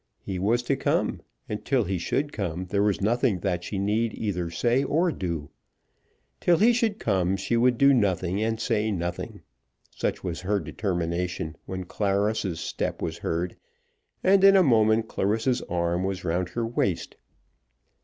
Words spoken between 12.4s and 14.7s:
step was heard, and in a